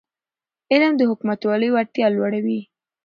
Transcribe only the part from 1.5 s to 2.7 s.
وړتیا لوړوي.